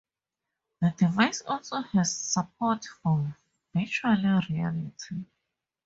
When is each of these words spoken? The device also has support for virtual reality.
The 0.81 0.95
device 0.97 1.43
also 1.45 1.81
has 1.81 2.17
support 2.17 2.85
for 3.03 3.37
virtual 3.75 4.17
reality. 4.49 5.25